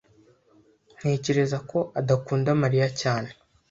[0.97, 3.29] Ntekereza ko adakunda Mariya cyane.